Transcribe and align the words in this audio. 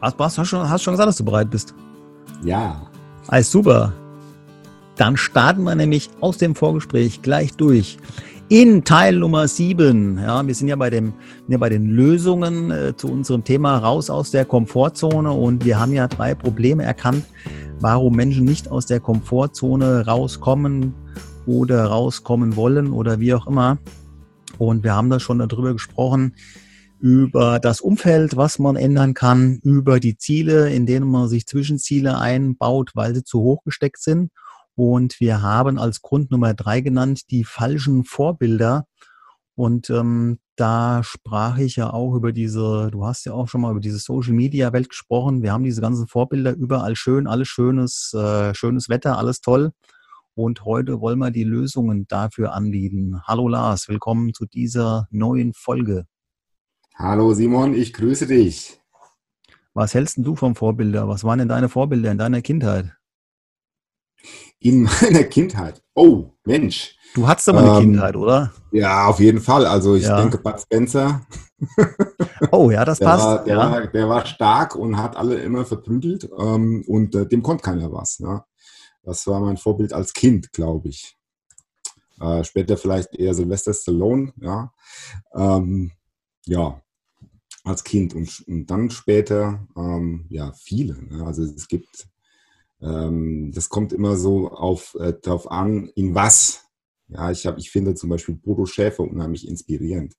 Was, 0.00 0.18
was, 0.18 0.38
hast, 0.38 0.48
schon, 0.48 0.68
hast 0.68 0.82
schon 0.82 0.94
gesagt, 0.94 1.08
dass 1.08 1.16
du 1.16 1.24
bereit 1.24 1.50
bist? 1.50 1.74
Ja. 2.42 2.80
Alles 3.28 3.50
super. 3.50 3.92
Dann 4.96 5.16
starten 5.16 5.62
wir 5.62 5.74
nämlich 5.74 6.10
aus 6.20 6.38
dem 6.38 6.54
Vorgespräch 6.54 7.22
gleich 7.22 7.54
durch. 7.54 7.98
In 8.48 8.82
Teil 8.82 9.16
Nummer 9.16 9.46
7, 9.46 10.18
ja, 10.18 10.44
wir 10.44 10.54
sind 10.54 10.68
ja 10.68 10.76
bei, 10.76 10.90
dem, 10.90 11.12
ja 11.46 11.56
bei 11.56 11.68
den 11.68 11.86
Lösungen 11.86 12.70
äh, 12.70 12.96
zu 12.96 13.08
unserem 13.08 13.44
Thema 13.44 13.78
raus 13.78 14.10
aus 14.10 14.32
der 14.32 14.44
Komfortzone 14.44 15.30
und 15.30 15.64
wir 15.64 15.78
haben 15.78 15.92
ja 15.92 16.08
drei 16.08 16.34
Probleme 16.34 16.82
erkannt, 16.82 17.24
warum 17.78 18.16
Menschen 18.16 18.44
nicht 18.44 18.68
aus 18.68 18.86
der 18.86 18.98
Komfortzone 18.98 20.06
rauskommen 20.06 20.94
oder 21.46 21.84
rauskommen 21.84 22.56
wollen 22.56 22.92
oder 22.92 23.20
wie 23.20 23.34
auch 23.34 23.46
immer. 23.46 23.78
Und 24.58 24.82
wir 24.82 24.94
haben 24.94 25.10
da 25.10 25.20
schon 25.20 25.38
darüber 25.38 25.72
gesprochen, 25.72 26.34
über 27.00 27.58
das 27.60 27.80
Umfeld, 27.80 28.36
was 28.36 28.58
man 28.58 28.76
ändern 28.76 29.14
kann, 29.14 29.58
über 29.62 30.00
die 30.00 30.18
Ziele, 30.18 30.70
in 30.70 30.86
denen 30.86 31.10
man 31.10 31.28
sich 31.28 31.46
Zwischenziele 31.46 32.18
einbaut, 32.18 32.90
weil 32.94 33.14
sie 33.14 33.24
zu 33.24 33.40
hoch 33.40 33.64
gesteckt 33.64 34.02
sind. 34.02 34.30
Und 34.74 35.18
wir 35.18 35.42
haben 35.42 35.78
als 35.78 36.02
Grund 36.02 36.30
Nummer 36.30 36.54
drei 36.54 36.80
genannt 36.80 37.30
die 37.30 37.44
falschen 37.44 38.04
Vorbilder. 38.04 38.84
Und 39.54 39.90
ähm, 39.90 40.38
da 40.56 41.02
sprach 41.02 41.58
ich 41.58 41.76
ja 41.76 41.90
auch 41.90 42.14
über 42.14 42.32
diese, 42.32 42.90
du 42.90 43.06
hast 43.06 43.24
ja 43.24 43.32
auch 43.32 43.48
schon 43.48 43.62
mal 43.62 43.70
über 43.72 43.80
diese 43.80 43.98
Social 43.98 44.34
Media 44.34 44.72
Welt 44.72 44.90
gesprochen. 44.90 45.42
Wir 45.42 45.52
haben 45.52 45.64
diese 45.64 45.80
ganzen 45.80 46.06
Vorbilder 46.06 46.54
überall 46.54 46.96
schön, 46.96 47.26
alles 47.26 47.48
schönes, 47.48 48.12
äh, 48.14 48.54
schönes 48.54 48.88
Wetter, 48.90 49.16
alles 49.16 49.40
toll. 49.40 49.72
Und 50.34 50.64
heute 50.64 51.00
wollen 51.00 51.18
wir 51.18 51.30
die 51.30 51.44
Lösungen 51.44 52.06
dafür 52.08 52.52
anbieten. 52.52 53.20
Hallo 53.24 53.48
Lars, 53.48 53.88
willkommen 53.88 54.32
zu 54.34 54.46
dieser 54.46 55.08
neuen 55.10 55.52
Folge. 55.54 56.06
Hallo 57.02 57.32
Simon, 57.32 57.72
ich 57.72 57.94
grüße 57.94 58.26
dich. 58.26 58.78
Was 59.72 59.94
hältst 59.94 60.18
du 60.18 60.36
vom 60.36 60.54
Vorbilder? 60.54 61.08
Was 61.08 61.24
waren 61.24 61.38
denn 61.38 61.48
deine 61.48 61.70
Vorbilder 61.70 62.10
in 62.10 62.18
deiner 62.18 62.42
Kindheit? 62.42 62.94
In 64.58 64.82
meiner 65.02 65.24
Kindheit? 65.24 65.82
Oh, 65.94 66.32
Mensch. 66.44 66.98
Du 67.14 67.26
hattest 67.26 67.48
aber 67.48 67.60
eine 67.60 67.70
ähm, 67.70 67.80
Kindheit, 67.80 68.16
oder? 68.16 68.52
Ja, 68.70 69.06
auf 69.06 69.18
jeden 69.18 69.40
Fall. 69.40 69.64
Also 69.64 69.94
ich 69.94 70.02
ja. 70.02 70.20
denke, 70.20 70.36
Bud 70.36 70.60
Spencer. 70.60 71.22
Oh 72.52 72.70
ja, 72.70 72.84
das 72.86 72.98
der 72.98 73.06
passt. 73.06 73.24
War, 73.24 73.44
der, 73.44 73.54
ja. 73.54 73.70
War, 73.70 73.86
der, 73.86 74.08
war, 74.08 74.26
stark 74.26 74.74
und 74.74 74.96
hat 74.96 75.14
alle 75.14 75.36
immer 75.40 75.66
verprügelt 75.66 76.28
ähm, 76.38 76.82
und 76.86 77.14
äh, 77.14 77.26
dem 77.26 77.42
konnte 77.42 77.62
keiner 77.62 77.92
was. 77.92 78.18
Ja. 78.18 78.46
Das 79.02 79.26
war 79.26 79.40
mein 79.40 79.58
Vorbild 79.58 79.92
als 79.92 80.14
Kind, 80.14 80.52
glaube 80.52 80.88
ich. 80.88 81.18
Äh, 82.18 82.44
später 82.44 82.78
vielleicht 82.78 83.14
eher 83.14 83.34
Sylvester 83.34 83.74
Stallone, 83.74 84.32
ja. 84.40 84.72
Ähm, 85.34 85.92
ja, 86.46 86.80
als 87.64 87.84
Kind 87.84 88.14
und, 88.14 88.44
und 88.46 88.66
dann 88.66 88.90
später, 88.90 89.66
ähm, 89.76 90.26
ja, 90.28 90.52
viele. 90.52 91.02
Ne? 91.02 91.24
Also 91.24 91.42
es 91.42 91.68
gibt, 91.68 92.08
ähm, 92.80 93.52
das 93.54 93.68
kommt 93.68 93.92
immer 93.92 94.16
so 94.16 94.50
auf, 94.50 94.96
äh, 94.98 95.14
darauf 95.20 95.50
an, 95.50 95.88
in 95.94 96.14
was. 96.14 96.64
Ja, 97.08 97.30
ich, 97.30 97.46
hab, 97.46 97.58
ich 97.58 97.70
finde 97.70 97.94
zum 97.94 98.08
Beispiel 98.08 98.36
Bodo 98.36 98.66
Schäfer 98.66 99.02
unheimlich 99.02 99.46
inspirierend. 99.46 100.14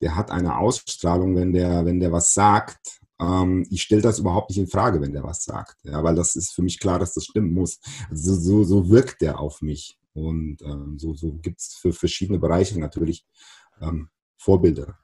Der 0.00 0.16
hat 0.16 0.30
eine 0.30 0.56
Ausstrahlung, 0.56 1.36
wenn 1.36 1.52
der, 1.52 1.84
wenn 1.84 2.00
der 2.00 2.12
was 2.12 2.32
sagt. 2.34 3.00
Ähm, 3.20 3.66
ich 3.70 3.82
stelle 3.82 4.02
das 4.02 4.18
überhaupt 4.18 4.50
nicht 4.50 4.58
in 4.58 4.66
Frage, 4.66 5.00
wenn 5.00 5.12
der 5.12 5.22
was 5.22 5.44
sagt. 5.44 5.76
Ja, 5.84 6.02
weil 6.02 6.14
das 6.14 6.36
ist 6.36 6.52
für 6.52 6.62
mich 6.62 6.80
klar, 6.80 6.98
dass 6.98 7.14
das 7.14 7.24
stimmen 7.24 7.52
muss. 7.52 7.78
Also 8.08 8.34
so, 8.34 8.64
so 8.64 8.88
wirkt 8.88 9.20
der 9.20 9.38
auf 9.38 9.60
mich. 9.60 9.98
Und 10.12 10.62
ähm, 10.62 10.98
so, 10.98 11.14
so 11.14 11.34
gibt 11.34 11.60
es 11.60 11.74
für 11.74 11.92
verschiedene 11.92 12.38
Bereiche 12.38 12.80
natürlich 12.80 13.24
ähm, 13.80 14.08
Vorbilder. 14.36 14.98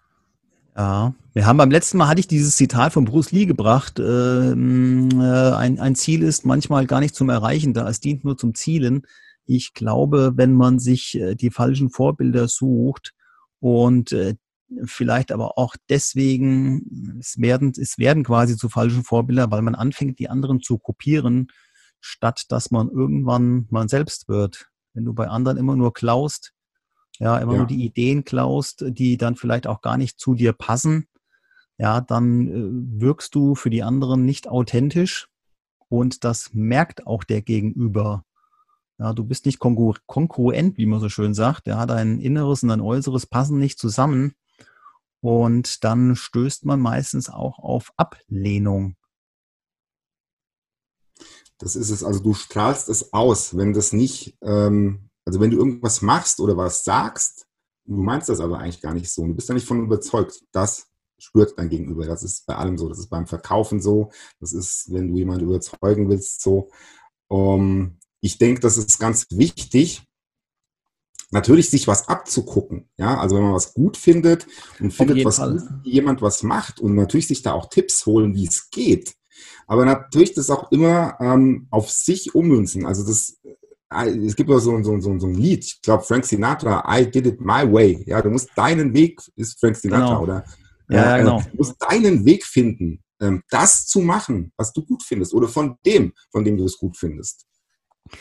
Ja, 0.76 1.14
wir 1.32 1.46
haben 1.46 1.56
beim 1.56 1.70
letzten 1.70 1.96
Mal 1.96 2.08
hatte 2.08 2.20
ich 2.20 2.28
dieses 2.28 2.56
Zitat 2.56 2.92
von 2.92 3.06
Bruce 3.06 3.32
Lee 3.32 3.46
gebracht. 3.46 3.98
Ähm, 3.98 5.08
äh, 5.12 5.52
ein, 5.52 5.80
ein 5.80 5.94
Ziel 5.94 6.22
ist 6.22 6.44
manchmal 6.44 6.86
gar 6.86 7.00
nicht 7.00 7.14
zum 7.14 7.30
Erreichen 7.30 7.72
da, 7.72 7.88
es 7.88 8.00
dient 8.00 8.24
nur 8.24 8.36
zum 8.36 8.54
Zielen. 8.54 9.06
Ich 9.46 9.72
glaube, 9.72 10.32
wenn 10.36 10.52
man 10.52 10.78
sich 10.78 11.18
äh, 11.18 11.34
die 11.34 11.50
falschen 11.50 11.88
Vorbilder 11.88 12.46
sucht 12.46 13.14
und 13.58 14.12
äh, 14.12 14.34
vielleicht 14.84 15.32
aber 15.32 15.56
auch 15.56 15.76
deswegen, 15.88 17.16
es 17.20 17.40
werden, 17.40 17.72
es 17.80 17.96
werden 17.96 18.22
quasi 18.22 18.58
zu 18.58 18.68
falschen 18.68 19.02
Vorbilder, 19.02 19.50
weil 19.50 19.62
man 19.62 19.76
anfängt, 19.76 20.18
die 20.18 20.28
anderen 20.28 20.60
zu 20.60 20.76
kopieren, 20.76 21.46
statt 22.00 22.44
dass 22.50 22.70
man 22.70 22.90
irgendwann 22.90 23.66
man 23.70 23.88
selbst 23.88 24.28
wird. 24.28 24.66
Wenn 24.92 25.06
du 25.06 25.14
bei 25.14 25.28
anderen 25.28 25.56
immer 25.56 25.76
nur 25.76 25.94
klaust, 25.94 26.52
ja, 27.18 27.38
immer 27.38 27.52
ja. 27.52 27.58
nur 27.58 27.66
die 27.66 27.84
Ideen 27.84 28.24
klaust, 28.24 28.84
die 28.86 29.16
dann 29.16 29.36
vielleicht 29.36 29.66
auch 29.66 29.80
gar 29.80 29.96
nicht 29.96 30.18
zu 30.18 30.34
dir 30.34 30.52
passen, 30.52 31.08
ja, 31.78 32.00
dann 32.00 32.48
äh, 32.48 33.00
wirkst 33.00 33.34
du 33.34 33.54
für 33.54 33.70
die 33.70 33.82
anderen 33.82 34.24
nicht 34.24 34.48
authentisch 34.48 35.28
und 35.88 36.24
das 36.24 36.50
merkt 36.52 37.06
auch 37.06 37.24
der 37.24 37.42
Gegenüber. 37.42 38.24
Ja, 38.98 39.12
du 39.12 39.24
bist 39.24 39.44
nicht 39.44 39.58
kongruent, 39.58 40.78
wie 40.78 40.86
man 40.86 41.00
so 41.00 41.10
schön 41.10 41.34
sagt. 41.34 41.66
Ja, 41.66 41.84
dein 41.84 42.18
Inneres 42.18 42.62
und 42.62 42.70
dein 42.70 42.80
Äußeres 42.80 43.26
passen 43.26 43.58
nicht 43.58 43.78
zusammen. 43.78 44.34
Und 45.20 45.84
dann 45.84 46.16
stößt 46.16 46.64
man 46.64 46.80
meistens 46.80 47.28
auch 47.28 47.58
auf 47.58 47.92
Ablehnung. 47.96 48.96
Das 51.58 51.76
ist 51.76 51.90
es. 51.90 52.02
Also 52.02 52.22
du 52.22 52.32
strahlst 52.32 52.88
es 52.88 53.12
aus, 53.12 53.56
wenn 53.56 53.72
das 53.72 53.92
nicht 53.92 54.36
ähm, 54.42 55.05
also 55.26 55.40
wenn 55.40 55.50
du 55.50 55.58
irgendwas 55.58 56.00
machst 56.00 56.40
oder 56.40 56.56
was 56.56 56.84
sagst, 56.84 57.46
du 57.84 57.96
meinst 57.96 58.28
das 58.28 58.40
aber 58.40 58.58
eigentlich 58.58 58.80
gar 58.80 58.94
nicht 58.94 59.10
so, 59.10 59.26
du 59.26 59.34
bist 59.34 59.50
da 59.50 59.54
nicht 59.54 59.66
von 59.66 59.84
überzeugt, 59.84 60.40
das 60.52 60.86
spürt 61.18 61.58
dein 61.58 61.68
Gegenüber. 61.68 62.06
Das 62.06 62.22
ist 62.22 62.46
bei 62.46 62.56
allem 62.56 62.78
so. 62.78 62.88
Das 62.88 62.98
ist 62.98 63.08
beim 63.08 63.26
Verkaufen 63.26 63.80
so. 63.80 64.10
Das 64.40 64.52
ist, 64.52 64.92
wenn 64.92 65.08
du 65.08 65.18
jemanden 65.18 65.44
überzeugen 65.44 66.08
willst, 66.08 66.42
so. 66.42 66.70
Um, 67.28 67.98
ich 68.20 68.38
denke, 68.38 68.60
das 68.60 68.78
ist 68.78 68.98
ganz 69.00 69.26
wichtig, 69.30 70.04
natürlich 71.30 71.70
sich 71.70 71.88
was 71.88 72.08
abzugucken. 72.08 72.88
Ja, 72.96 73.18
also 73.18 73.36
wenn 73.36 73.42
man 73.42 73.54
was 73.54 73.74
gut 73.74 73.96
findet 73.96 74.46
und 74.78 74.92
findet, 74.92 75.24
was 75.24 75.38
gut, 75.38 75.62
jemand 75.82 76.22
was 76.22 76.42
macht 76.42 76.78
und 76.78 76.94
natürlich 76.94 77.26
sich 77.26 77.42
da 77.42 77.52
auch 77.52 77.68
Tipps 77.68 78.06
holen, 78.06 78.34
wie 78.34 78.46
es 78.46 78.70
geht. 78.70 79.14
Aber 79.66 79.84
natürlich 79.84 80.34
das 80.34 80.50
auch 80.50 80.70
immer 80.70 81.16
ähm, 81.20 81.66
auf 81.70 81.90
sich 81.90 82.34
ummünzen. 82.34 82.86
Also 82.86 83.04
das 83.04 83.38
es 83.88 84.34
gibt 84.34 84.50
auch 84.50 84.58
so, 84.58 84.82
so, 84.82 85.00
so, 85.00 85.18
so 85.18 85.26
ein 85.26 85.34
Lied, 85.34 85.64
ich 85.64 85.80
glaube 85.80 86.02
Frank 86.02 86.24
Sinatra, 86.24 86.84
I 86.88 87.08
did 87.08 87.26
it 87.26 87.40
my 87.40 87.70
way. 87.70 88.02
Ja, 88.06 88.20
du 88.20 88.30
musst 88.30 88.50
deinen 88.56 88.92
Weg, 88.92 89.20
ist 89.36 89.60
Frank 89.60 89.76
Sinatra, 89.76 90.06
genau. 90.06 90.22
oder? 90.22 90.44
Ja, 90.88 91.16
äh, 91.16 91.20
genau. 91.20 91.40
Du 91.40 91.56
musst 91.56 91.76
deinen 91.78 92.24
Weg 92.24 92.44
finden, 92.44 93.02
ähm, 93.20 93.42
das 93.50 93.86
zu 93.86 94.00
machen, 94.00 94.52
was 94.56 94.72
du 94.72 94.84
gut 94.84 95.02
findest, 95.02 95.34
oder 95.34 95.48
von 95.48 95.76
dem, 95.84 96.12
von 96.30 96.44
dem 96.44 96.56
du 96.56 96.64
es 96.64 96.78
gut 96.78 96.96
findest. 96.96 97.46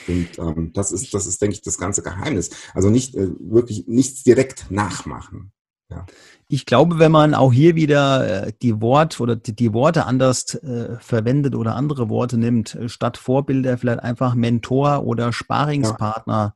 Und 0.07 0.29
ähm, 0.39 0.71
das 0.73 0.91
ist, 0.91 1.13
das 1.13 1.27
ist, 1.27 1.41
denke 1.41 1.55
ich, 1.55 1.61
das 1.61 1.77
ganze 1.77 2.01
Geheimnis. 2.01 2.49
Also 2.73 2.89
nicht 2.89 3.15
äh, 3.15 3.29
wirklich 3.39 3.85
nichts 3.87 4.23
direkt 4.23 4.71
nachmachen. 4.71 5.51
Ja. 5.89 6.05
Ich 6.47 6.65
glaube, 6.65 6.97
wenn 6.97 7.11
man 7.11 7.35
auch 7.35 7.53
hier 7.53 7.75
wieder 7.75 8.47
äh, 8.47 8.53
die 8.61 8.81
Wort 8.81 9.19
oder 9.19 9.35
die, 9.35 9.73
Worte 9.73 10.05
anders 10.05 10.55
äh, 10.55 10.97
verwendet 10.99 11.55
oder 11.55 11.75
andere 11.75 12.09
Worte 12.09 12.37
nimmt, 12.37 12.75
äh, 12.75 12.89
statt 12.89 13.17
Vorbilder 13.17 13.77
vielleicht 13.77 13.99
einfach 13.99 14.33
Mentor 14.33 15.03
oder 15.03 15.31
Sparingspartner 15.31 16.55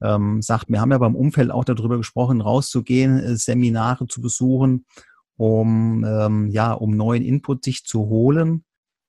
ja. 0.00 0.14
ähm, 0.14 0.42
sagt, 0.42 0.68
wir 0.68 0.80
haben 0.80 0.90
ja 0.90 0.98
beim 0.98 1.14
Umfeld 1.14 1.52
auch 1.52 1.64
darüber 1.64 1.98
gesprochen, 1.98 2.40
rauszugehen, 2.40 3.18
äh, 3.18 3.36
Seminare 3.36 4.08
zu 4.08 4.20
besuchen, 4.20 4.86
um 5.36 6.04
ähm, 6.04 6.48
ja, 6.48 6.72
um 6.72 6.96
neuen 6.96 7.22
Input 7.22 7.64
sich 7.64 7.84
zu 7.84 8.06
holen 8.06 8.64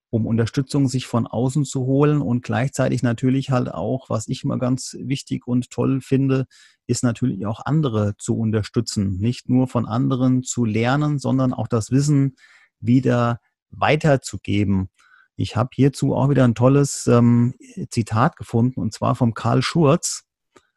um 0.09 0.25
Unterstützung 0.25 0.87
sich 0.87 1.05
von 1.05 1.27
außen 1.27 1.65
zu 1.65 1.81
holen 1.81 2.21
und 2.21 2.43
gleichzeitig 2.43 3.03
natürlich 3.03 3.51
halt 3.51 3.71
auch, 3.71 4.09
was 4.09 4.27
ich 4.27 4.43
immer 4.43 4.57
ganz 4.57 4.97
wichtig 4.99 5.47
und 5.47 5.69
toll 5.69 6.01
finde, 6.01 6.45
ist 6.87 7.03
natürlich 7.03 7.45
auch 7.45 7.65
andere 7.65 8.15
zu 8.17 8.37
unterstützen. 8.37 9.17
Nicht 9.19 9.49
nur 9.49 9.67
von 9.67 9.85
anderen 9.85 10.43
zu 10.43 10.65
lernen, 10.65 11.19
sondern 11.19 11.53
auch 11.53 11.67
das 11.67 11.91
Wissen 11.91 12.35
wieder 12.79 13.39
weiterzugeben. 13.69 14.89
Ich 15.35 15.55
habe 15.55 15.69
hierzu 15.73 16.15
auch 16.15 16.29
wieder 16.29 16.43
ein 16.43 16.55
tolles 16.55 17.05
ähm, 17.07 17.53
Zitat 17.91 18.35
gefunden 18.35 18.79
und 18.79 18.93
zwar 18.93 19.15
vom 19.15 19.33
Karl 19.33 19.61
Schurz. 19.61 20.25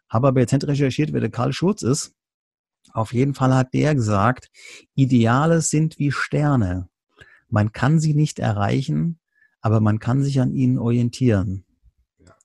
Habe 0.09 0.29
aber 0.29 0.41
jetzt 0.41 0.53
nicht 0.53 0.67
recherchiert, 0.67 1.13
wer 1.13 1.21
der 1.21 1.31
Karl 1.31 1.55
Schurz 1.55 1.83
ist. 1.83 2.15
Auf 2.93 3.15
jeden 3.15 3.35
Fall 3.35 3.55
hat 3.55 3.73
der 3.73 3.95
gesagt, 3.95 4.51
Ideale 4.95 5.63
sind 5.63 5.99
wie 5.99 6.13
Sterne. 6.13 6.89
Man 7.49 7.73
kann 7.73 7.99
sie 7.99 8.15
nicht 8.15 8.39
erreichen, 8.39 9.19
aber 9.63 9.81
man 9.81 9.99
kann 9.99 10.23
sich 10.23 10.41
an 10.41 10.53
ihnen 10.53 10.79
orientieren. 10.79 11.65
Ja. 12.19 12.37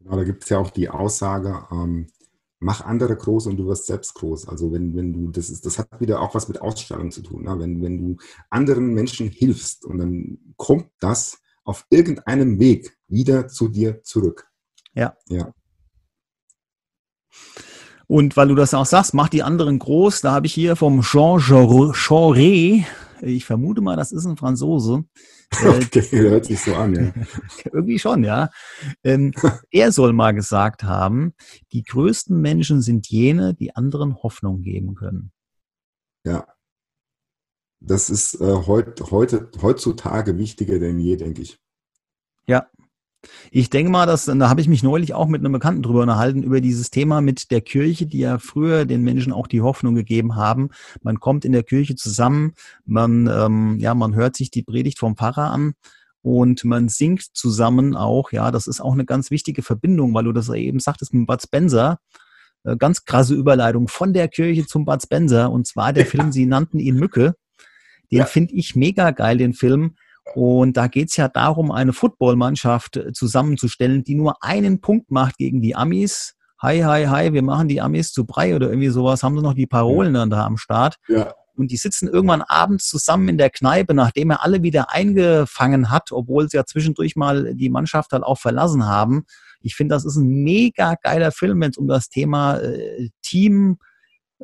Genau, 0.00 0.16
da 0.16 0.24
gibt 0.24 0.42
es 0.42 0.50
ja 0.50 0.58
auch 0.58 0.70
die 0.70 0.90
Aussage, 0.90 1.66
ähm, 1.70 2.08
mach 2.58 2.80
andere 2.82 3.16
groß 3.16 3.46
und 3.46 3.56
du 3.56 3.66
wirst 3.66 3.86
selbst 3.86 4.14
groß. 4.14 4.48
Also 4.48 4.72
wenn, 4.72 4.94
wenn 4.94 5.12
du, 5.12 5.30
das 5.30 5.48
ist, 5.48 5.64
das 5.64 5.78
hat 5.78 6.00
wieder 6.00 6.20
auch 6.20 6.34
was 6.34 6.48
mit 6.48 6.60
Ausstrahlung 6.60 7.10
zu 7.10 7.22
tun. 7.22 7.44
Ne? 7.44 7.58
Wenn, 7.58 7.82
wenn 7.82 7.98
du 7.98 8.16
anderen 8.50 8.92
Menschen 8.92 9.28
hilfst 9.28 9.84
und 9.84 9.98
dann 9.98 10.38
kommt 10.56 10.90
das 11.00 11.38
auf 11.64 11.86
irgendeinem 11.90 12.58
Weg 12.58 12.96
wieder 13.08 13.48
zu 13.48 13.68
dir 13.68 14.02
zurück. 14.02 14.50
Ja. 14.94 15.16
Ja. 15.28 15.52
Und 18.08 18.36
weil 18.36 18.48
du 18.48 18.54
das 18.54 18.72
auch 18.72 18.86
sagst, 18.86 19.14
mach 19.14 19.28
die 19.28 19.42
anderen 19.42 19.78
groß, 19.78 20.20
da 20.20 20.32
habe 20.32 20.46
ich 20.46 20.54
hier 20.54 20.76
vom 20.76 21.02
Jean 21.02 21.38
Jaurès 21.40 22.84
ich 23.22 23.44
vermute 23.44 23.80
mal, 23.80 23.96
das 23.96 24.12
ist 24.12 24.26
ein 24.26 24.36
Franzose. 24.36 25.04
Äh, 25.62 25.68
okay, 25.68 26.02
hört 26.10 26.44
sich 26.44 26.60
so 26.60 26.74
an, 26.74 26.92
ja. 26.92 27.12
Irgendwie 27.72 28.00
schon, 28.00 28.24
ja. 28.24 28.50
Ähm, 29.04 29.32
er 29.70 29.92
soll 29.92 30.12
mal 30.12 30.32
gesagt 30.32 30.82
haben, 30.82 31.34
die 31.72 31.84
größten 31.84 32.38
Menschen 32.40 32.82
sind 32.82 33.06
jene, 33.08 33.54
die 33.54 33.76
anderen 33.76 34.16
Hoffnung 34.24 34.62
geben 34.62 34.96
können. 34.96 35.30
Ja. 36.24 36.48
Das 37.78 38.10
ist 38.10 38.40
äh, 38.40 38.66
heut, 38.66 39.00
heute, 39.12 39.48
heutzutage 39.62 40.36
wichtiger 40.36 40.80
denn 40.80 40.98
je, 40.98 41.14
denke 41.16 41.42
ich. 41.42 41.60
Ja, 42.48 42.68
ich 43.50 43.70
denke 43.70 43.90
mal, 43.90 44.06
dass, 44.06 44.26
da 44.26 44.48
habe 44.48 44.60
ich 44.60 44.68
mich 44.68 44.82
neulich 44.82 45.14
auch 45.14 45.26
mit 45.28 45.40
einem 45.40 45.52
Bekannten 45.52 45.82
drüber 45.82 46.02
unterhalten, 46.02 46.42
über 46.42 46.60
dieses 46.60 46.90
Thema 46.90 47.20
mit 47.20 47.50
der 47.50 47.60
Kirche, 47.60 48.06
die 48.06 48.18
ja 48.18 48.38
früher 48.38 48.84
den 48.84 49.02
Menschen 49.02 49.32
auch 49.32 49.46
die 49.46 49.62
Hoffnung 49.62 49.94
gegeben 49.94 50.36
haben. 50.36 50.70
Man 51.02 51.20
kommt 51.20 51.44
in 51.44 51.52
der 51.52 51.62
Kirche 51.62 51.96
zusammen, 51.96 52.54
man, 52.84 53.26
ähm, 53.26 53.78
ja, 53.78 53.94
man 53.94 54.14
hört 54.14 54.36
sich 54.36 54.50
die 54.50 54.62
Predigt 54.62 54.98
vom 54.98 55.16
Pfarrer 55.16 55.50
an 55.50 55.74
und 56.22 56.64
man 56.64 56.88
singt 56.88 57.22
zusammen 57.22 57.94
auch, 57.94 58.32
ja, 58.32 58.50
das 58.50 58.66
ist 58.66 58.80
auch 58.80 58.94
eine 58.94 59.04
ganz 59.04 59.30
wichtige 59.30 59.62
Verbindung, 59.62 60.12
weil 60.14 60.24
du 60.24 60.32
das 60.32 60.48
eben 60.48 60.80
sagtest 60.80 61.14
mit 61.14 61.26
Bud 61.26 61.40
Spencer. 61.42 61.98
Äh, 62.64 62.76
ganz 62.76 63.04
krasse 63.04 63.34
Überleitung 63.34 63.88
von 63.88 64.12
der 64.12 64.28
Kirche 64.28 64.66
zum 64.66 64.84
Bud 64.84 65.02
Spencer 65.02 65.50
und 65.50 65.66
zwar 65.66 65.92
der 65.92 66.06
Film, 66.06 66.32
sie 66.32 66.46
nannten 66.46 66.78
ihn 66.78 66.96
Mücke. 66.96 67.36
Den 68.10 68.18
ja. 68.18 68.24
finde 68.24 68.54
ich 68.54 68.76
mega 68.76 69.10
geil, 69.10 69.38
den 69.38 69.52
Film 69.52 69.96
und 70.34 70.76
da 70.76 70.86
geht 70.88 71.10
es 71.10 71.16
ja 71.16 71.28
darum, 71.28 71.70
eine 71.70 71.92
Footballmannschaft 71.92 72.96
äh, 72.96 73.12
zusammenzustellen, 73.12 74.04
die 74.04 74.14
nur 74.14 74.42
einen 74.42 74.80
Punkt 74.80 75.10
macht 75.10 75.38
gegen 75.38 75.62
die 75.62 75.76
Amis. 75.76 76.34
Hi, 76.60 76.80
hi, 76.80 77.06
hi, 77.06 77.32
wir 77.32 77.42
machen 77.42 77.68
die 77.68 77.80
Amis 77.80 78.12
zu 78.12 78.26
Brei 78.26 78.56
oder 78.56 78.68
irgendwie 78.68 78.88
sowas. 78.88 79.22
Haben 79.22 79.36
sie 79.36 79.42
noch 79.42 79.54
die 79.54 79.66
Parolen 79.66 80.14
dann 80.14 80.30
da 80.30 80.44
am 80.44 80.56
Start? 80.56 80.96
Ja. 81.08 81.34
Und 81.54 81.70
die 81.70 81.76
sitzen 81.76 82.08
irgendwann 82.08 82.42
abends 82.42 82.88
zusammen 82.88 83.28
in 83.28 83.38
der 83.38 83.50
Kneipe, 83.50 83.94
nachdem 83.94 84.30
er 84.30 84.44
alle 84.44 84.62
wieder 84.62 84.92
eingefangen 84.92 85.90
hat, 85.90 86.12
obwohl 86.12 86.48
sie 86.48 86.58
ja 86.58 86.66
zwischendurch 86.66 87.16
mal 87.16 87.54
die 87.54 87.70
Mannschaft 87.70 88.12
halt 88.12 88.22
auch 88.22 88.38
verlassen 88.38 88.86
haben. 88.86 89.24
Ich 89.62 89.74
finde, 89.74 89.94
das 89.94 90.04
ist 90.04 90.16
ein 90.16 90.28
mega 90.28 90.96
geiler 91.02 91.32
Film, 91.32 91.60
wenn 91.60 91.70
es 91.70 91.78
um 91.78 91.88
das 91.88 92.08
Thema 92.08 92.58
äh, 92.58 93.08
Team, 93.22 93.78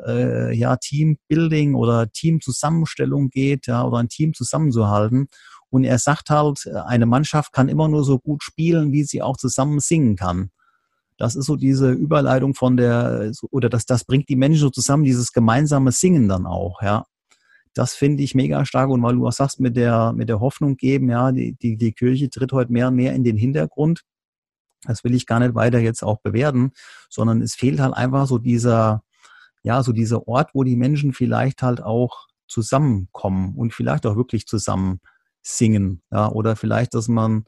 äh, 0.06 0.54
ja, 0.56 0.76
Teambuilding 0.76 1.74
oder 1.74 2.10
Teamzusammenstellung 2.10 3.28
geht, 3.28 3.66
ja, 3.66 3.84
oder 3.84 3.98
ein 3.98 4.08
Team 4.08 4.32
zusammenzuhalten. 4.32 5.28
Und 5.72 5.84
er 5.84 5.98
sagt 5.98 6.28
halt, 6.28 6.66
eine 6.84 7.06
Mannschaft 7.06 7.54
kann 7.54 7.70
immer 7.70 7.88
nur 7.88 8.04
so 8.04 8.18
gut 8.18 8.42
spielen, 8.42 8.92
wie 8.92 9.04
sie 9.04 9.22
auch 9.22 9.38
zusammen 9.38 9.80
singen 9.80 10.16
kann. 10.16 10.50
Das 11.16 11.34
ist 11.34 11.46
so 11.46 11.56
diese 11.56 11.90
Überleitung 11.92 12.54
von 12.54 12.76
der, 12.76 13.32
oder 13.50 13.70
das, 13.70 13.86
das 13.86 14.04
bringt 14.04 14.28
die 14.28 14.36
Menschen 14.36 14.60
so 14.60 14.68
zusammen, 14.68 15.04
dieses 15.04 15.32
gemeinsame 15.32 15.90
Singen 15.90 16.28
dann 16.28 16.44
auch, 16.44 16.82
ja. 16.82 17.06
Das 17.72 17.94
finde 17.94 18.22
ich 18.22 18.34
mega 18.34 18.66
stark. 18.66 18.90
Und 18.90 19.02
weil 19.02 19.14
du 19.14 19.22
was 19.22 19.36
sagst 19.36 19.60
mit 19.60 19.74
der, 19.74 20.12
mit 20.12 20.28
der 20.28 20.40
Hoffnung 20.40 20.76
geben, 20.76 21.08
ja, 21.08 21.32
die, 21.32 21.54
die, 21.54 21.78
die 21.78 21.92
Kirche 21.92 22.28
tritt 22.28 22.52
heute 22.52 22.70
mehr 22.70 22.88
und 22.88 22.96
mehr 22.96 23.14
in 23.14 23.24
den 23.24 23.38
Hintergrund. 23.38 24.02
Das 24.84 25.04
will 25.04 25.14
ich 25.14 25.24
gar 25.24 25.38
nicht 25.38 25.54
weiter 25.54 25.78
jetzt 25.78 26.02
auch 26.02 26.20
bewerten, 26.20 26.72
sondern 27.08 27.40
es 27.40 27.54
fehlt 27.54 27.80
halt 27.80 27.94
einfach 27.94 28.26
so 28.26 28.36
dieser, 28.36 29.02
ja, 29.62 29.82
so 29.82 29.92
dieser 29.92 30.28
Ort, 30.28 30.50
wo 30.52 30.64
die 30.64 30.76
Menschen 30.76 31.14
vielleicht 31.14 31.62
halt 31.62 31.82
auch 31.82 32.26
zusammenkommen 32.46 33.54
und 33.56 33.72
vielleicht 33.72 34.04
auch 34.04 34.16
wirklich 34.16 34.46
zusammen 34.46 35.00
singen. 35.42 36.02
Ja, 36.10 36.28
oder 36.30 36.56
vielleicht, 36.56 36.94
dass 36.94 37.08
man 37.08 37.44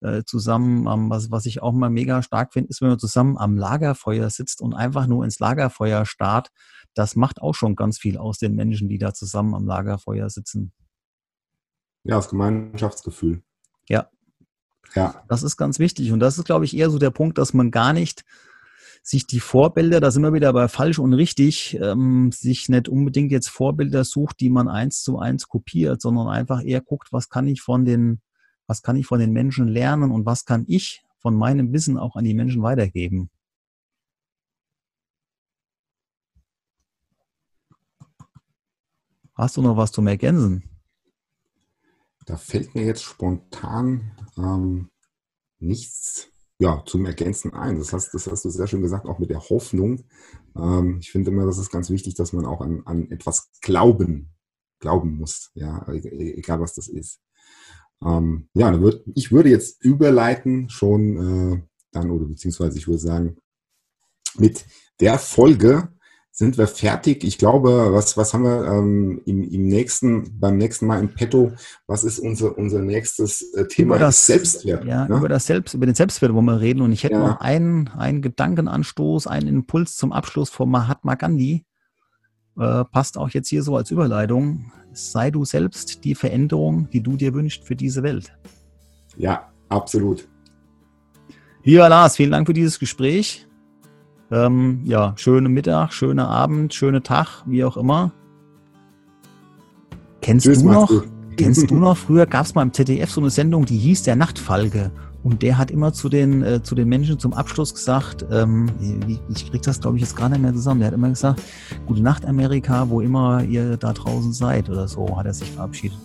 äh, 0.00 0.24
zusammen, 0.24 0.86
ähm, 0.86 1.10
was, 1.10 1.30
was 1.30 1.46
ich 1.46 1.62
auch 1.62 1.72
mal 1.72 1.90
mega 1.90 2.22
stark 2.22 2.52
finde, 2.52 2.68
ist, 2.68 2.80
wenn 2.82 2.88
man 2.88 2.98
zusammen 2.98 3.38
am 3.38 3.56
Lagerfeuer 3.56 4.28
sitzt 4.30 4.60
und 4.60 4.74
einfach 4.74 5.06
nur 5.06 5.24
ins 5.24 5.38
Lagerfeuer 5.38 6.04
starrt. 6.04 6.48
Das 6.94 7.16
macht 7.16 7.40
auch 7.40 7.54
schon 7.54 7.76
ganz 7.76 7.98
viel 7.98 8.18
aus 8.18 8.38
den 8.38 8.54
Menschen, 8.54 8.88
die 8.88 8.98
da 8.98 9.14
zusammen 9.14 9.54
am 9.54 9.66
Lagerfeuer 9.66 10.28
sitzen. 10.30 10.72
Ja, 12.04 12.16
das 12.16 12.28
Gemeinschaftsgefühl. 12.28 13.42
Ja. 13.88 14.08
Ja. 14.94 15.24
Das 15.28 15.42
ist 15.42 15.56
ganz 15.56 15.78
wichtig. 15.78 16.12
Und 16.12 16.20
das 16.20 16.38
ist, 16.38 16.44
glaube 16.44 16.64
ich, 16.64 16.76
eher 16.76 16.90
so 16.90 16.98
der 16.98 17.10
Punkt, 17.10 17.38
dass 17.38 17.52
man 17.52 17.70
gar 17.70 17.92
nicht 17.92 18.24
sich 19.06 19.24
die 19.24 19.38
Vorbilder, 19.38 20.00
da 20.00 20.10
sind 20.10 20.24
wir 20.24 20.32
wieder 20.32 20.52
bei 20.52 20.66
falsch 20.66 20.98
und 20.98 21.12
richtig, 21.12 21.78
ähm, 21.80 22.32
sich 22.32 22.68
nicht 22.68 22.88
unbedingt 22.88 23.30
jetzt 23.30 23.48
Vorbilder 23.48 24.02
sucht, 24.02 24.40
die 24.40 24.50
man 24.50 24.66
eins 24.66 25.02
zu 25.02 25.20
eins 25.20 25.46
kopiert, 25.46 26.02
sondern 26.02 26.26
einfach 26.26 26.60
eher 26.64 26.80
guckt, 26.80 27.12
was 27.12 27.28
kann 27.28 27.46
ich 27.46 27.62
von 27.62 27.84
den, 27.84 28.20
was 28.66 28.82
kann 28.82 28.96
ich 28.96 29.06
von 29.06 29.20
den 29.20 29.32
Menschen 29.32 29.68
lernen 29.68 30.10
und 30.10 30.26
was 30.26 30.44
kann 30.44 30.64
ich 30.66 31.04
von 31.18 31.36
meinem 31.36 31.72
Wissen 31.72 31.98
auch 31.98 32.16
an 32.16 32.24
die 32.24 32.34
Menschen 32.34 32.64
weitergeben. 32.64 33.30
Hast 39.34 39.56
du 39.56 39.62
noch 39.62 39.76
was 39.76 39.92
zum 39.92 40.08
Ergänzen? 40.08 40.64
Da 42.24 42.36
fällt 42.36 42.74
mir 42.74 42.84
jetzt 42.84 43.04
spontan 43.04 44.10
ähm, 44.36 44.88
nichts 45.60 46.28
ja, 46.58 46.82
zum 46.86 47.04
Ergänzen 47.04 47.52
ein. 47.52 47.78
Das 47.78 47.92
hast, 47.92 48.14
das 48.14 48.26
hast 48.26 48.44
du 48.44 48.50
sehr 48.50 48.66
schön 48.66 48.82
gesagt, 48.82 49.06
auch 49.06 49.18
mit 49.18 49.30
der 49.30 49.40
Hoffnung. 49.40 50.04
Ähm, 50.56 50.98
ich 51.00 51.10
finde 51.10 51.30
immer, 51.30 51.46
das 51.46 51.58
ist 51.58 51.70
ganz 51.70 51.90
wichtig, 51.90 52.14
dass 52.14 52.32
man 52.32 52.46
auch 52.46 52.60
an, 52.60 52.82
an 52.86 53.10
etwas 53.10 53.50
glauben, 53.60 54.34
glauben 54.80 55.16
muss, 55.16 55.50
ja, 55.54 55.86
e, 55.90 55.98
e, 55.98 56.38
egal 56.38 56.60
was 56.60 56.74
das 56.74 56.88
ist. 56.88 57.20
Ähm, 58.04 58.48
ja, 58.54 58.78
würd, 58.80 59.04
ich 59.14 59.32
würde 59.32 59.50
jetzt 59.50 59.82
überleiten 59.82 60.68
schon 60.68 61.16
äh, 61.16 61.62
dann, 61.92 62.10
oder 62.10 62.26
beziehungsweise 62.26 62.78
ich 62.78 62.88
würde 62.88 63.00
sagen, 63.00 63.36
mit 64.36 64.66
der 65.00 65.18
Folge 65.18 65.95
sind 66.36 66.58
wir 66.58 66.66
fertig. 66.66 67.24
Ich 67.24 67.38
glaube, 67.38 67.94
was, 67.94 68.18
was 68.18 68.34
haben 68.34 68.44
wir 68.44 68.66
ähm, 68.66 69.22
im, 69.24 69.42
im 69.42 69.68
nächsten, 69.68 70.38
beim 70.38 70.58
nächsten 70.58 70.86
Mal 70.86 71.00
im 71.00 71.14
Petto? 71.14 71.52
Was 71.86 72.04
ist 72.04 72.18
unser, 72.18 72.58
unser 72.58 72.80
nächstes 72.80 73.54
äh, 73.54 73.66
Thema? 73.66 73.96
Über 73.96 74.04
das 74.04 74.26
Selbstwert. 74.26 74.84
Ja, 74.84 75.08
ne? 75.08 75.16
über 75.16 75.30
das 75.30 75.46
Selbst, 75.46 75.72
über 75.72 75.86
den 75.86 75.94
Selbstwert 75.94 76.34
wollen 76.34 76.44
wir 76.44 76.60
reden. 76.60 76.82
Und 76.82 76.92
ich 76.92 77.04
hätte 77.04 77.14
ja. 77.14 77.26
noch 77.26 77.40
einen, 77.40 77.88
einen 77.88 78.20
Gedankenanstoß, 78.20 79.26
einen 79.28 79.48
Impuls 79.48 79.96
zum 79.96 80.12
Abschluss 80.12 80.50
von 80.50 80.70
Mahatma 80.70 81.14
Gandhi. 81.14 81.64
Äh, 82.58 82.84
passt 82.84 83.16
auch 83.16 83.30
jetzt 83.30 83.48
hier 83.48 83.62
so 83.62 83.74
als 83.74 83.90
Überleitung. 83.90 84.70
Sei 84.92 85.30
du 85.30 85.46
selbst 85.46 86.04
die 86.04 86.14
Veränderung, 86.14 86.90
die 86.90 87.02
du 87.02 87.16
dir 87.16 87.32
wünschst 87.32 87.64
für 87.64 87.76
diese 87.76 88.02
Welt. 88.02 88.36
Ja, 89.16 89.50
absolut. 89.70 90.28
Lieber 91.64 91.88
Lars, 91.88 92.16
vielen 92.16 92.32
Dank 92.32 92.46
für 92.46 92.52
dieses 92.52 92.78
Gespräch. 92.78 93.45
Ähm, 94.30 94.80
ja, 94.84 95.14
schönen 95.16 95.52
Mittag, 95.52 95.92
schönen 95.92 96.18
Abend, 96.18 96.74
schönen 96.74 97.02
Tag, 97.02 97.44
wie 97.46 97.64
auch 97.64 97.76
immer. 97.76 98.12
Kennst 100.20 100.46
Tschüss, 100.46 100.62
du 100.62 100.72
noch? 100.72 100.90
Kennst 101.36 101.70
du 101.70 101.76
noch? 101.76 101.96
Früher 101.96 102.26
gab 102.26 102.46
es 102.46 102.54
mal 102.54 102.62
im 102.62 102.72
ZDF 102.72 103.10
so 103.10 103.20
eine 103.20 103.30
Sendung, 103.30 103.66
die 103.66 103.76
hieß 103.76 104.02
der 104.02 104.16
Nachtfalke. 104.16 104.90
Und 105.22 105.42
der 105.42 105.58
hat 105.58 105.70
immer 105.70 105.92
zu 105.92 106.08
den, 106.08 106.42
äh, 106.42 106.62
zu 106.62 106.74
den 106.74 106.88
Menschen 106.88 107.18
zum 107.18 107.32
Abschluss 107.32 107.74
gesagt, 107.74 108.24
ähm, 108.30 108.68
ich 109.28 109.50
krieg 109.50 109.62
das 109.62 109.80
glaube 109.80 109.96
ich 109.96 110.02
jetzt 110.02 110.16
gar 110.16 110.28
nicht 110.28 110.40
mehr 110.40 110.52
zusammen, 110.52 110.80
der 110.80 110.88
hat 110.88 110.94
immer 110.94 111.08
gesagt, 111.08 111.42
gute 111.86 112.00
Nacht 112.00 112.24
Amerika, 112.26 112.88
wo 112.88 113.00
immer 113.00 113.42
ihr 113.42 113.76
da 113.76 113.92
draußen 113.92 114.32
seid 114.32 114.70
oder 114.70 114.86
so, 114.88 115.16
hat 115.16 115.26
er 115.26 115.34
sich 115.34 115.50
verabschiedet. 115.50 115.98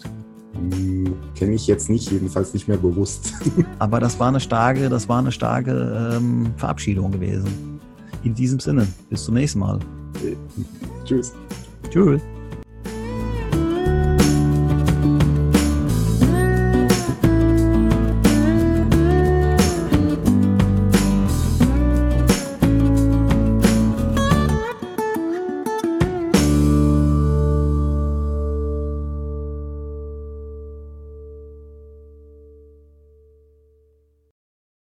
Hm, 0.53 1.13
Kenne 1.35 1.53
ich 1.53 1.67
jetzt 1.67 1.89
nicht, 1.89 2.11
jedenfalls 2.11 2.53
nicht 2.53 2.67
mehr 2.67 2.77
bewusst. 2.77 3.33
Aber 3.79 3.99
das 3.99 4.19
war 4.19 4.27
eine 4.27 4.39
starke, 4.39 4.89
das 4.89 5.07
war 5.07 5.19
eine 5.19 5.31
starke 5.31 6.15
ähm, 6.17 6.53
Verabschiedung 6.57 7.11
gewesen. 7.11 7.70
In 8.23 8.35
diesem 8.35 8.59
Sinne, 8.59 8.87
bis 9.09 9.25
zum 9.25 9.35
nächsten 9.35 9.59
Mal. 9.59 9.79
Tschüss. 11.05 11.33
Tschüss. 11.89 12.21